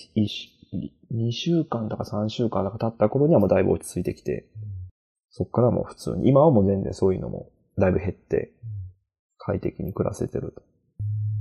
[1.11, 4.47] 2週間だか3週間だか経った頃にはもうだいぶ落ち着いてきて、
[5.29, 8.53] そっからもう普通に、今はもう全然そういうのもだいぶ減って、
[9.37, 10.53] 快適に暮らせてる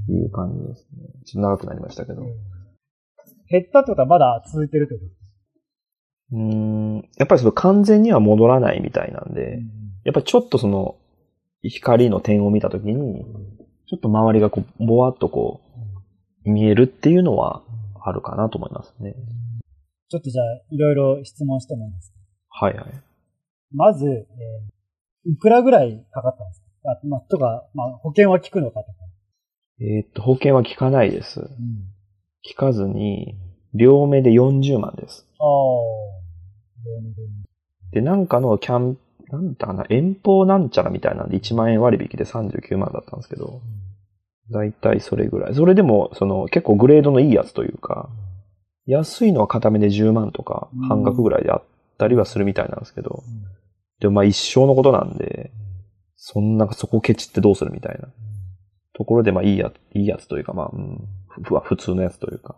[0.07, 1.09] という感じですね。
[1.25, 2.23] ちょっと長くなりましたけど。
[3.49, 5.16] 減ったってことはまだ続いてるってこと
[6.33, 9.61] うーん、やっぱりその完全には戻らないみたいなんで、
[10.05, 10.97] やっぱりちょっとその、
[11.62, 13.25] 光の点を見たときに、
[13.89, 15.61] ちょっと周りがこう、ぼわっとこ
[16.45, 17.62] う、見えるっていうのは
[18.05, 19.15] あるかなと思いますね。
[20.09, 22.67] ちょっとじゃあ、いろいろ質問してもいいですか？
[22.67, 22.87] はいはい。
[23.73, 24.77] まず、えー
[25.29, 26.91] いくらぐらいかかったんですか？
[26.93, 28.93] あまあ、とか、まあ、保険は効くのかとか。
[29.81, 31.41] えーっと、保険は効かないです。
[31.41, 31.49] うん。
[32.49, 33.35] 効かずに、
[33.75, 35.27] 両目で40万です。
[35.41, 35.47] ああ。
[37.92, 38.99] で、なんかのキャン、
[39.31, 43.61] なんだかな、遠方なんちゃらみたいなんで1万円割引で39万だったんですけど、
[44.51, 45.55] だいたいそれぐらい。
[45.55, 48.09] それでも、その、結構グレードのいいやつというか、
[48.87, 51.62] 安いのは片目で10万とか、半額ぐらいであっ
[51.99, 53.25] たりはするみたいなんですけど、
[54.01, 55.51] でもまあ一生のことなんで、
[56.16, 58.09] そんな、そこケチってどうするみたいな
[58.94, 62.57] ところで、まあいいや、いいやつというか、まあ、うん、ふふ普通のやつというか、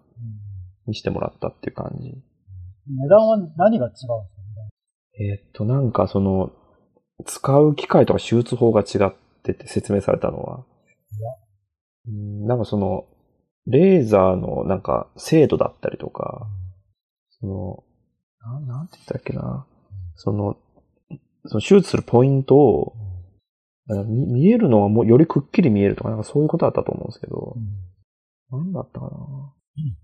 [0.87, 2.15] にしてもらったっていう感じ。
[2.89, 4.13] 値段は何が違うんですか？
[5.21, 6.51] えーっと、なんかその、
[7.27, 10.65] 使う機械とか手術法が違ってて説明されたのは、
[12.07, 13.07] うんなんかその、
[13.67, 16.47] レーザーのなんか精度だったりとか、
[17.41, 17.85] その、
[18.41, 19.67] なん、なんて言ったっけな、
[20.15, 20.57] その、
[21.47, 22.95] その手術するポイントを、
[24.07, 27.57] 見見えるのはもうよりくっきり見えるとか、なんかそういうことだったと思うんですけど、
[28.51, 28.73] なん。
[28.73, 29.11] だったかな？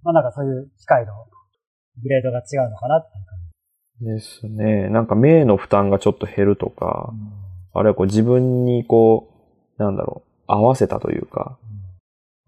[0.03, 1.13] まあなんかそういう機械の
[2.03, 3.35] グレードが違うのかなっていう感
[4.01, 4.89] ですね。
[4.89, 7.19] なんか目の負担がちょっと減るとか、じ。
[7.75, 9.29] あるいはこう自分にこ
[9.79, 11.59] う、なんだろう、合わせたというか、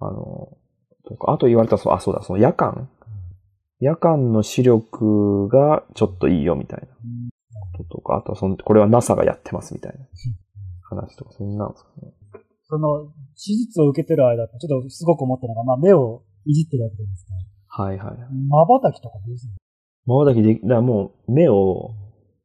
[0.01, 0.57] あの、
[1.09, 2.89] とか、あと言われたあ、そうだ、その夜間
[3.81, 6.87] 夜間の視力がちょっといいよみたいな
[7.77, 10.07] こととか、あとはその、これは NASA がやってますみたいな
[10.83, 12.13] 話とか、そんなんですかね。
[12.69, 17.56] その、手術を受けてる間ってちょっとすごく思ったのが、まあ目をいじってるわけですね。
[17.69, 18.17] はいはい。
[18.49, 19.53] 瞬きとかどうする
[20.07, 21.95] まばたきでき、だからもう目を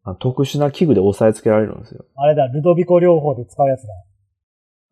[0.04, 2.06] あ特殊な器具で押さえつけられるんですよ。
[2.16, 3.94] あれだ、ルドビコ療法で使うやつだ。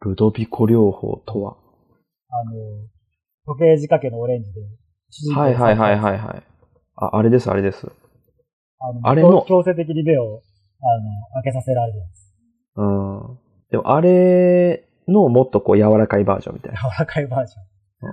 [0.02, 1.58] ルドビコ療法とは？
[2.30, 2.52] あの、
[3.48, 4.62] 時計仕掛けのオレンジで。
[5.36, 6.00] はいはいはいい。
[6.00, 6.44] はいはい。
[6.96, 7.92] あ、あれですあれです。
[8.80, 10.44] あのあれの強制的に目を、
[10.82, 12.10] あの、開けさせられるやつ。
[12.76, 13.40] うん。
[13.72, 16.80] でもあれのもっとこう柔らかいバージョンみたいな。
[16.80, 17.64] 柔らかいバージョン。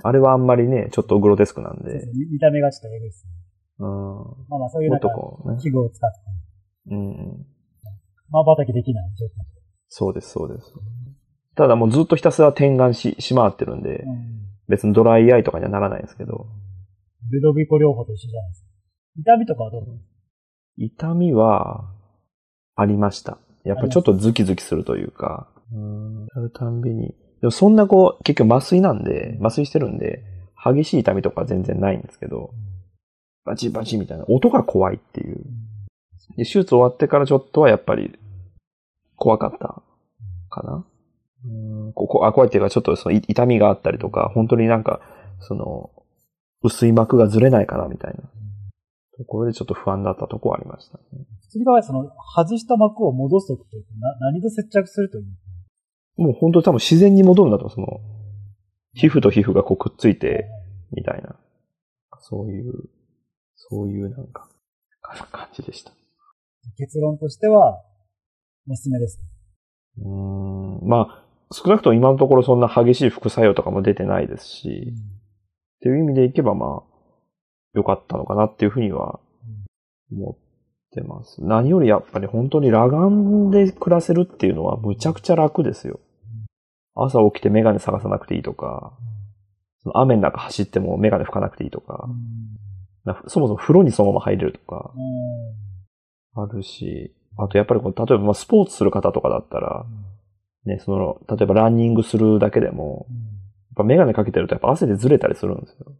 [0.02, 2.06] あれはあんまりね、ちょっとグロテスクなんで。
[2.12, 3.32] 見見た目がちょっとエグいですね。
[3.78, 3.88] うん。
[4.48, 5.08] まあまあそういうなんか。
[5.60, 6.18] 器具を使って、
[6.90, 7.46] うん。
[8.30, 9.46] 瞬きできない状態。
[9.88, 10.72] そうです、そうです。
[11.54, 14.46] ただもうずっとひたすら点眼し、し回ってるんで、うん。
[14.68, 16.46] 別にドライアイとかにはならないんですけど、
[17.30, 18.68] ルドビコ療法と一緒じゃないですか。
[19.18, 19.82] 痛みとかはどう
[20.76, 21.92] 痛みは、
[22.74, 23.38] ありました。
[23.64, 27.14] やっぱりちょっとズキズキするというか、うん、やるたんびに。
[27.40, 30.22] でもそんなこう、結局麻酔なんで、麻酔してるんで、
[30.56, 32.50] 激しい痛みとかは全然ないんですけど、
[33.44, 35.36] バチバチみたいな、音が怖いっていう。
[36.36, 38.18] で、手術終わってからちょっとはやっぱり、
[39.16, 39.82] 怖かった
[40.50, 40.84] かな
[41.44, 45.00] うんここ、あ、怖いっていうかちょっとそのい痛みがあったりとか、本当になんか、
[45.40, 45.90] その、
[46.62, 48.22] 薄い膜がずれないかなみたいな。
[49.16, 51.04] ところでちょっと不安だったとこはありましたね。
[51.42, 55.24] 普通に考えてその、外した膜を戻すときって、な、何で接着するという
[56.16, 57.74] もう本当に多分自然に戻るんだと思う。
[57.74, 58.00] その、
[58.94, 60.48] 皮膚と皮膚がこうくっついて、
[60.92, 61.36] みたいな。
[62.20, 62.72] そういう、
[63.54, 64.48] そういうなんか、
[65.02, 65.92] 感じでした。
[66.76, 67.82] 結論としては、
[68.68, 69.20] おすすめです。
[69.98, 70.88] うーん。
[70.88, 74.94] まあ、少なくとも今のところそんな激しい副作用とかも出てないですし、
[75.76, 76.96] っていう意味でいけばまあ、
[77.74, 79.20] 良かったのかなっていうふうには
[80.10, 80.36] 思っ
[80.92, 81.44] てます。
[81.44, 86.00] 何よりやっぱり本当に裸眼で暮らせるっていうのはむちゃくちゃ楽ですよ。
[86.96, 88.92] 朝起きてメガネ探さなくていいとか、
[89.82, 92.56] その雨の中走ってもメガネ拭かなくていいとかう、ん。
[93.04, 94.90] なそもそも風呂にそのまま入れるとか、
[96.36, 96.42] うん。
[96.42, 99.84] あるし、あとやっぱりこう、例えばまあスポーツする方とかだったら、
[100.64, 103.26] ね、その、例えばランニングするだけでも、うん
[103.76, 105.92] やっぱメガネかけてるとやっぱ汗でずれたりするんですよ。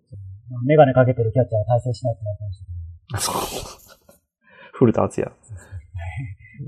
[0.64, 2.42] メガネかけてるキャッチャーは対戦しないってなって
[3.12, 4.16] ましたけそう。
[4.72, 5.30] 古田敦也。
[5.30, 5.36] ど。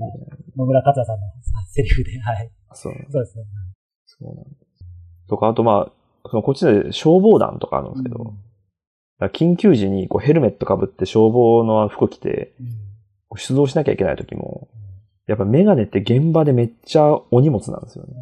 [0.55, 1.25] 野村克也さんの
[1.65, 2.51] セリフで、はい。
[2.73, 2.93] そう。
[3.09, 3.45] そうですね。
[4.21, 4.85] そうなんです。
[5.27, 8.33] とか、あとまあ、そのこっちで消防団とかあるんですけど、
[9.19, 9.27] うん。
[9.27, 12.53] 緊急時にこうヘルメットかぶって消防の服着て
[13.31, 14.69] う出動しなきゃいけない時も、
[15.27, 18.13] やっぱメガネって現場でめっちゃお荷物なんですよね。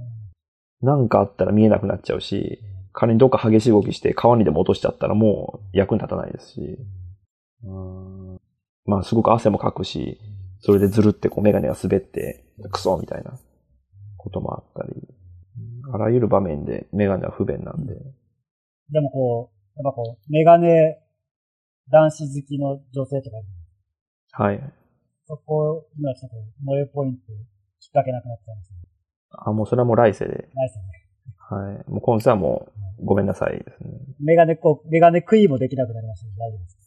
[0.82, 2.60] なんかあったら見えなくなっちゃうし、
[2.94, 6.78] 仮にどっか激しい動きして川にでも落としちゃったらもう役に立たないですし、
[7.64, 8.42] うーん。
[8.86, 10.20] まあすごく汗もかくし、
[10.62, 13.38] それでずるってこうメガネが滑って、クソみたいな
[14.18, 15.08] こともあったり、
[15.93, 17.96] あらゆる場面でメガネは不便なんで、
[18.91, 20.98] でもこう、やっぱこう、メガネ
[21.89, 23.38] 男子好きの女性とか
[24.43, 24.74] はい。
[25.26, 27.22] そこ、今ちょっと萌えポイント、
[27.80, 28.76] きっかけなくなっちゃうんですよ。
[29.32, 30.74] あ、もうそれはもう来世で、ないで。
[31.38, 31.91] はい。
[31.91, 32.67] もう今世はも
[33.00, 33.89] うごめんなさいですね。
[34.20, 36.34] メガネこう、メガネ食いもできなくなりましたね。
[36.38, 36.78] 大丈夫です。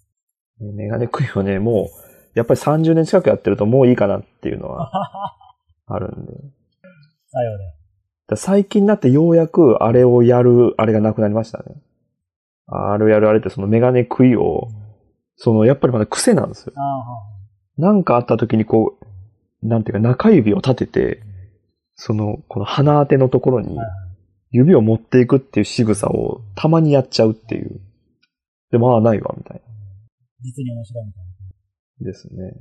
[0.76, 4.90] メガネ食いをね、もう、やっぱり30年近くやってるともういいかなっていうのは
[5.86, 6.32] あるんで。
[7.28, 7.79] さようで。
[8.30, 11.64] だ最近になってようやくあれをやる、あれがなくなりましたね。
[12.68, 14.68] あれをやるあれってそのメガネ食いを、
[15.36, 16.72] そのやっぱりまだ癖なんですよ。
[17.76, 18.96] なんかあった時にこ
[19.62, 21.22] う、なんていうか中指を立てて、
[21.96, 23.76] その、この鼻当てのところに
[24.52, 27.80] 指を持っていくっていう仕草をたまにやっちゃうっていう。
[28.70, 29.60] でも、ああ、ないわ、みたい
[30.40, 31.30] 実に面白いみたいな。
[32.00, 32.12] な。
[32.12, 32.52] ですね。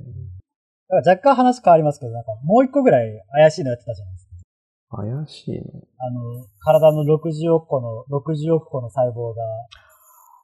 [0.88, 4.29] だから若干話変わりますけど、なんかもう一個ぐらい怪しいのやってたじゃないですか。
[4.90, 5.64] 怪しいの。
[5.98, 9.42] あの、体の60億個の、60億個の細胞が、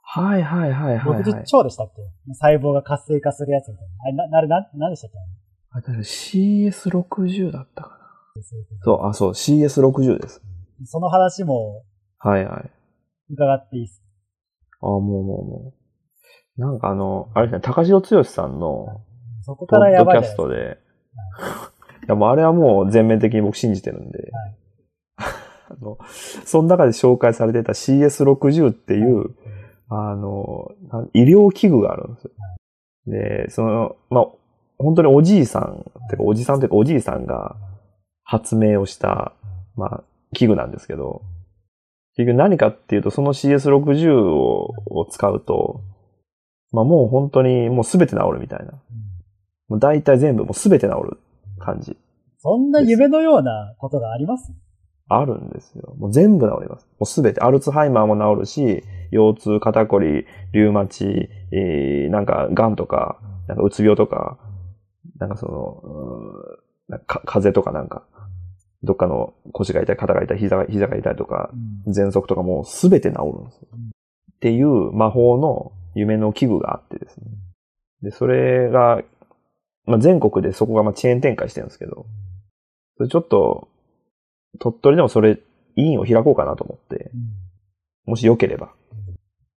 [0.08, 1.42] はいはいはいはい、はい60。
[1.44, 2.02] 兆でしたっけ？
[2.34, 3.92] 細胞が活性化するやつみたいな。
[4.04, 5.18] あれ、な、なれ、な、何でしたっけ？
[5.72, 7.96] あ、確か CS60 だったかな。
[8.82, 10.40] そう、あ、そう、CS60 です。
[10.84, 11.82] その話も
[12.18, 12.70] はいはい。
[13.32, 14.02] 伺っていいです
[14.80, 15.72] あ、もうもうも
[16.56, 16.60] う。
[16.60, 19.02] なんかあの、あれですね、高城剛さんの、
[19.42, 20.32] そこポからやッドキャばいじゃないですか。
[20.32, 20.78] ストで、
[21.75, 21.75] い
[22.08, 24.30] やもうあれはもう全面的に僕信じてるんで、
[25.16, 25.98] あの、
[26.44, 29.30] その中で紹介されてた CS60 っていう、
[29.88, 32.30] あの、な医療器具があるんですよ。
[33.06, 34.26] で、その、まあ、
[34.78, 37.56] 本当におじいさん、てかおじさんというかおじいさんが
[38.24, 39.32] 発明をした、
[39.76, 41.22] まあ、器具なんですけど、
[42.16, 45.82] 結局何かっていうと、その CS60 をを使うと、
[46.72, 48.72] まあもう本当にもうすべて治るみたいな。
[49.68, 51.18] もう大体全部もうすべて治る
[51.58, 51.96] 感じ。
[52.38, 54.52] そんな夢のようなことがあります？
[55.08, 55.94] あるんですよ。
[55.98, 56.86] もう全部治ります。
[56.98, 57.40] もうすべて。
[57.40, 64.38] アルツハイマーも治るし、腰痛、肩こり、リュウマチ、えー、なんか、癌とか、なんか、うつ病とか、
[65.18, 65.82] なんかその、
[66.88, 68.04] なんかか風邪とかなんか、
[68.82, 71.50] どっかの腰が痛い、肩が痛い、膝が膝が痛いとか、
[71.86, 73.68] うん喘息とかもすべて治るんですよ。
[73.72, 77.26] っていう魔法の夢の器具があってですね。
[78.02, 79.02] で、それが、
[79.86, 82.06] まあ、全国でそこがまあチェーン展開してるんですけど、
[82.96, 83.68] それちょっと、
[84.58, 85.38] 鳥取でもそれ、
[85.76, 87.46] 委員を開こうかなと思って、うん
[88.06, 88.72] もしよければ。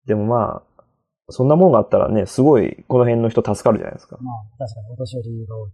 [0.06, 0.84] でもまあ、
[1.30, 4.18] そんなもんがあったらね、すごいこの辺の人助かるじゃないですか。
[4.20, 5.72] まあ、確かにお年寄りが多い。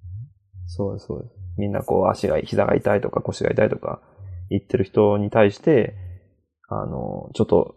[0.68, 1.36] そうです、そうです。
[1.58, 4.02] みんなこう足が、膝が痛いとか腰が痛いとか
[4.50, 5.96] 行ってる人に対して、
[6.68, 7.76] あの、ちょっと、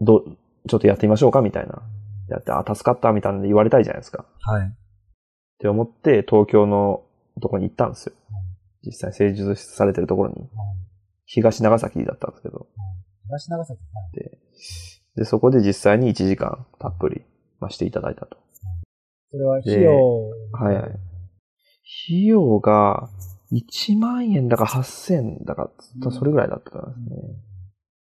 [0.00, 0.22] ど、
[0.68, 1.82] ちょっとやってみましょうかみたいな。
[2.28, 4.26] やって、あ、助かったみたいなので言われたいじゃないですか。
[4.40, 4.74] はい。
[5.56, 7.02] って思って、東京の
[7.40, 8.12] とこに行ったんですよ。
[8.84, 10.48] 実際施術されてるところに。
[11.24, 12.66] 東長崎だったんですけど。
[13.24, 13.80] 東長崎。
[13.80, 14.38] はいで、
[15.16, 17.22] でそこで実際に1時間たっぷり、
[17.58, 18.36] まあ、していただいたと。
[19.30, 20.28] それは費用。
[20.52, 20.84] はいはい。
[20.84, 23.08] 費用が
[23.52, 25.70] 1万円だか8000だか、
[26.10, 27.16] それぐらいだったんですね。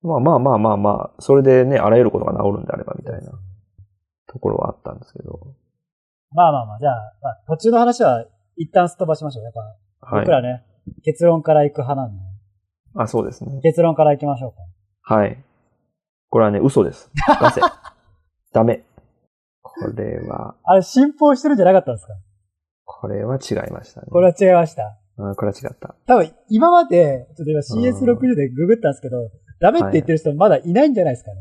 [0.01, 3.31] まあまあまあまあまあ、それでね、あらゆることが治るんであればみたいな
[4.27, 5.55] ところはあったんですけど。
[6.31, 9.43] まあまあまあ、じゃあ、まあ、途中の話は一旦すっ飛ばしましょう。
[9.45, 9.59] やっぱ、
[10.15, 10.31] はい僕。
[10.31, 10.63] らね、
[11.03, 12.21] 結論から行く派なんで、
[12.95, 13.59] あ、そうですね。
[13.61, 15.15] 結論から行きましょうか。
[15.15, 15.37] はい。
[16.29, 17.09] これはね、嘘です。
[17.41, 17.61] 出せ。
[18.53, 18.83] ダメ。
[19.61, 22.13] これは、あれ、信奉してるんじゃなかったんですか？
[22.85, 24.07] これは違いましたね。
[24.09, 24.97] これは違いました。
[25.17, 25.95] うん、これは違った。
[26.05, 31.37] 多分、今まで、ちょっと今 CS60 でググったんですけど、ダメって言ってる人まだいないんじゃないですかね。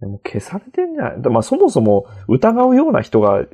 [0.00, 1.32] でも消されてんじゃない？
[1.32, 3.44] まあそもそも疑うような人が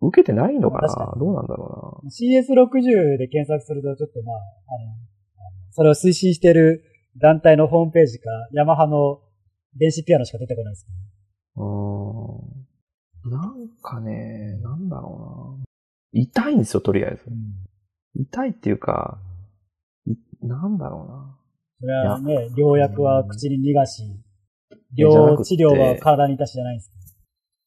[0.00, 1.14] 受けてないのかな？
[1.18, 4.94] どうなんだろ CS60 で検索すると、ちょっとまあ、あの、
[5.70, 6.84] それを推進している
[7.16, 9.20] 団体のホームページか、ヤマハの
[9.74, 10.90] 電子ピアノしか出てこないですけ
[11.56, 12.42] ど、
[13.24, 13.30] うん。
[13.30, 15.64] なんかね、なんだろうな。
[16.12, 17.24] 痛いんですよ、とりあえず。
[18.14, 19.18] 痛いっていうか、
[20.06, 21.38] いなんだろうな。
[21.80, 24.02] それはね、療薬は口に逃がし、
[24.96, 26.90] 療治療は体にいたしじゃないんです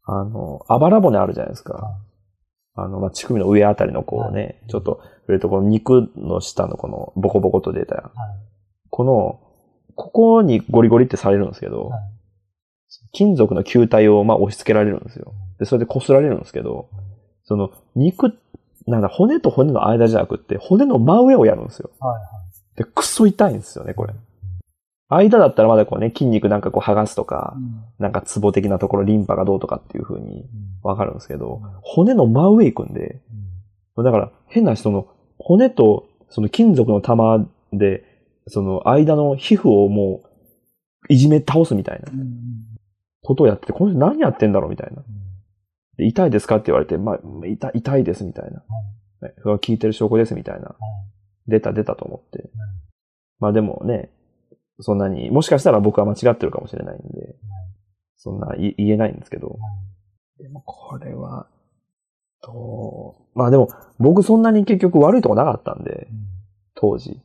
[0.05, 1.99] あの、あばら骨あるじゃないですか。
[2.79, 2.85] か。
[2.85, 8.11] あの、まあ、乳首の上あたりのこうね、ちょっと、触れるとこの肉の下のこのボコボコと出た、はい。
[8.89, 9.39] この、
[9.95, 11.99] ここにゴリゴリってされるんですけど、はい
[13.11, 15.33] 金属の球体をまあ押し付けられるんですよ。
[15.59, 16.89] で、それで擦られるんですけど、
[17.43, 18.37] その肉、
[18.87, 21.91] なんだ、骨と骨の間じゃなくって、骨の真上をやるんですよ。
[21.99, 22.77] はい。
[22.77, 24.13] で、くっそ痛いんですよね、これ。
[25.09, 27.83] 間だったらまだこうね、筋肉なんかこう剥がすとか、うん。
[27.97, 30.45] なんかツボ的なところ、リンパがどうとかっていう風に
[30.83, 33.19] わかるんですけど、骨の真上行くんで、
[33.97, 38.03] だから変な人の骨とその金属の玉で、
[38.47, 40.21] その間の皮膚をも
[41.09, 42.11] ういじめ倒すみたいな。
[42.11, 42.29] うんうん。
[43.21, 45.03] ことをやってて、この人何やってんだろうみたいな。
[45.97, 48.59] 痛いですかって言われて、まあ、痛い痛いですみたいな。
[49.27, 50.75] ねそれは聞いてる証拠ですみたいな。
[51.47, 52.49] 出た出たと思って。
[53.39, 54.09] まあでもね、
[54.81, 57.35] そんなに、もしかしたら僕は間違ってるかもしれないんで、
[58.17, 59.57] そんない言えないんですけど。
[60.39, 61.47] でもこれは、
[62.41, 66.07] と、まあでも僕そんなに結局悪いとこなかったんで、
[66.75, 67.21] 当時。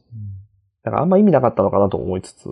[0.83, 2.49] だからあんま意味なかったのかなと思いつつ、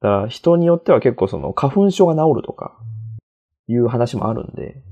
[0.00, 2.76] だから人によっては結構その花粉症が治るとか、
[3.70, 4.82] いう話もあるんで、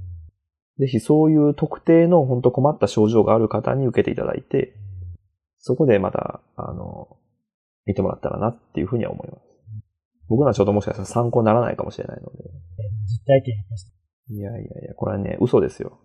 [0.78, 4.74] ぜひそういう特定の本当困った症状がある方に受けていただいて、
[5.58, 7.16] そこでまた、あの、
[7.88, 9.42] 見てもらったらなっていうふうには思います。
[10.28, 12.50] 僕のはちょっともしかしたら参考にならないかもしれないので。
[13.06, 13.92] 実体験として。
[14.30, 15.98] いやいやいや、これはね、嘘ですよ。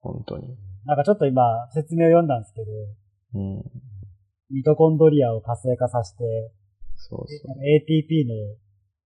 [0.00, 0.56] 本当に。
[0.86, 2.66] なんかちょっと今、説明を読んだんですけど、
[3.34, 3.62] うん。
[4.50, 6.24] ミトコンドリアを活性化させて、
[6.96, 8.34] そうそなんか ATP の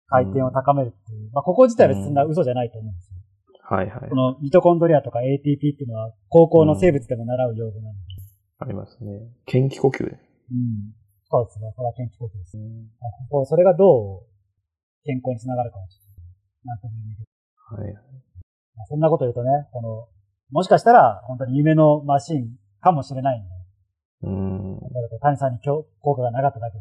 [0.06, 3.16] 回転を高めるっていう、まあここ自体はそんな嘘じゃないと思うんですよ。
[3.70, 3.74] う。
[3.74, 4.14] はいはいこ。
[4.14, 8.00] のミトコンドリアとか ATP っていうのは高校の生物でも習う用語なんで。
[8.60, 9.20] ありますね。
[9.46, 10.10] 元気呼吸で。
[10.10, 10.94] うん。
[11.30, 11.72] そうですね。
[11.76, 12.64] これは健康呼吸ですね。
[13.30, 14.26] こうそれがどう
[15.04, 16.28] 健康につながるかもしれない。
[16.64, 17.28] なんとも言えないけど
[17.76, 17.94] はい。
[18.76, 20.08] まあそんなこと言うとね、この、
[20.50, 23.48] もしかしたら本当に夢のマシンかもしれないんで、
[24.22, 24.80] うん。
[24.80, 26.78] だから谷さんに今日効果がなかっただけ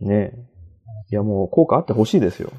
[0.00, 0.08] に。
[0.08, 0.58] ねえ。
[1.10, 2.52] いやもう効果あってほしいですよ。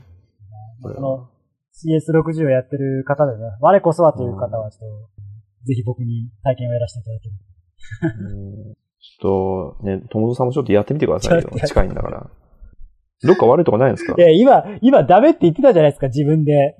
[0.82, 1.30] この
[1.74, 8.78] CS60 をやってる方でね、我こそはという方はちょっと、ぜひ僕に体験をやらせていただける。
[8.99, 12.29] うんちょっと、ね、友蔵さんもちょっとやってみてくださいよ 近いんだから。
[13.23, 14.15] どっか悪いとこないんですか？
[14.17, 16.75] いや、今、今ダメって言ってたじゃないですか、自分で。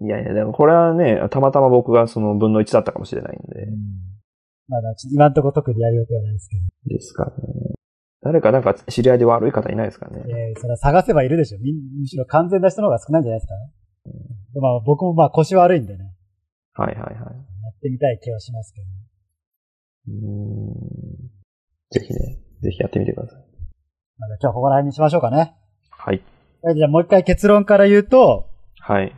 [0.00, 3.66] いやいや、でもこれはね、たまたま僕がその分の1だったかもしれないんで。
[4.68, 6.56] まだ、ちょっと今んとこ特にやる予定はないですけ
[6.94, 7.32] ですかね。
[8.22, 10.22] 誰かなんか知り合いで悪い方いないですかね？
[10.22, 10.36] ど。
[10.36, 11.58] えー、それは探せばいるでしょ。
[11.58, 13.54] みむしろ完全な人の方が少ないんじゃないですか？
[14.54, 16.12] でまあ僕もまあ腰悪いんでね、
[16.74, 17.14] はいはいはい。
[17.14, 17.20] や
[17.70, 18.86] ってみたい気はしますけど。
[20.08, 21.41] うーん
[21.92, 23.38] ぜひね、ぜひやってみてください。
[24.18, 25.54] まあ、じゃあ今日はここら辺にしましょうかね。
[25.90, 26.22] はい。
[26.62, 28.48] はいじゃあもう一回結論から言うと、
[28.80, 29.04] はい。
[29.04, 29.12] えー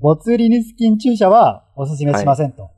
[0.00, 2.70] ボツリヌス菌注射はお勧めしませんと。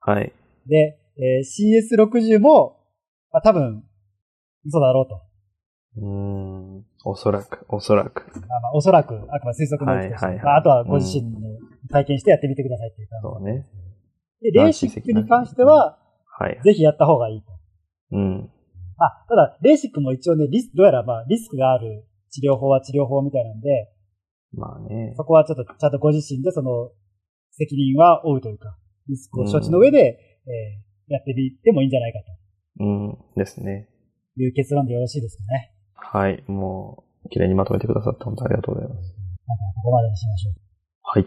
[0.00, 0.32] はい。
[0.66, 2.76] で、えー CS60 も、
[3.32, 3.82] まあ多分、
[4.64, 5.20] 嘘だろうと。
[5.96, 6.84] うーん。
[7.04, 8.30] おそらく、おそらく。
[8.48, 11.38] まあまあおそらく、あくまで推測の域としてはいはいはいまああとはご自身の
[11.90, 13.22] 体験してやってみてくださいっていう感じ。
[13.22, 13.66] そうね。
[14.40, 15.98] で、レーシックに関しては、
[16.38, 16.60] はい。
[16.62, 17.52] ぜひやった方がいいと。
[18.12, 18.50] うん。
[18.96, 23.90] まあ、ただ、レーシックも一応ね、リス、どうやらまあ、リスクがある治療法は治療法みたいなんで、
[24.52, 25.24] まあねそ。
[25.24, 26.90] こはちょっと、ちゃんとご自身でその、
[27.50, 28.76] 責任は負うというか、
[29.08, 29.98] リスクを承知の上で、
[30.46, 32.18] えーやってみてもいいんじゃないか
[32.80, 33.18] うん。
[33.36, 33.90] ですね。
[34.36, 35.74] という結論でよろしいですかね。
[35.94, 36.42] はい。
[36.46, 39.14] もう、綺麗にまとめてくださって本当ありがとうございます。
[39.46, 40.54] なんかここまでにしましょう。
[41.02, 41.24] はい。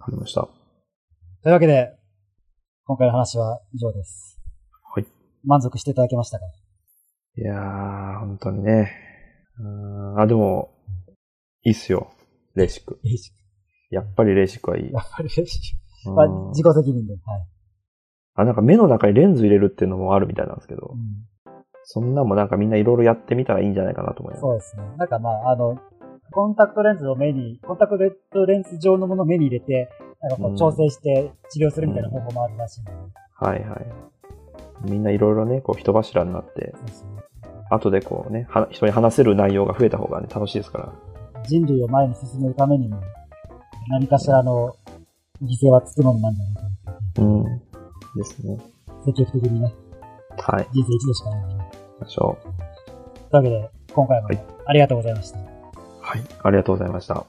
[0.00, 0.40] わかりました。
[0.40, 0.48] と
[1.48, 1.92] いうわけで、
[2.84, 4.40] 今回の話は以上です。
[4.92, 5.06] はい。
[5.44, 6.46] 満足していただけましたか？
[7.36, 8.92] いやー、本当にね。
[10.18, 10.70] あ、でも、
[11.62, 12.12] いいっすよ。
[12.54, 12.98] レーシック。
[13.04, 14.94] レーシッやっぱりレーシックはいいク。。
[14.94, 16.10] やっぱりレーシック。
[16.10, 17.12] うんまあ、自己責任で。
[17.12, 17.20] はい。
[18.34, 20.98] あ、なんか目の中にレンズ入れるっていうのもあるみたいなんですけどう、ん
[21.84, 24.40] そんなんもなんかみんないろいろやってみたらいいんじゃないかなと思います。
[24.40, 24.82] そうですね。
[24.96, 25.78] なんかまあ、あの、
[26.32, 27.98] コンタクトレンズを目に、コンタク
[28.32, 32.92] トレンズ状のものを目に入れて、なんかこうんう調整して治療するみたいな方法もあるらしいので。
[33.38, 33.86] はいはい。
[34.84, 36.74] みんないろいろね、こう人柱になって、
[37.70, 40.92] 後でこうね、は人に話せる内容が増えた方がね、楽しいですから。
[41.44, 43.00] 人類を前に進めるためにも、
[43.90, 44.74] 何かしらの
[45.42, 46.62] 犠牲はつくものなんじゃないか
[47.20, 47.26] な。
[47.26, 47.44] うん。
[47.44, 48.58] ですね。
[49.04, 49.72] 積極的にね、
[50.38, 50.68] はい。
[50.72, 51.54] 人生一度しかないので。
[51.54, 52.44] 行きましょう。
[52.44, 52.52] とい
[53.30, 55.38] うわけで、今回もはいありがとうございました。
[55.38, 56.22] はい。
[56.42, 57.26] ありがとうございました。